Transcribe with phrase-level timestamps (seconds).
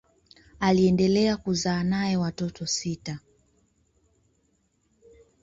[0.59, 3.19] Aliendelea kuzaa naye watoto sita.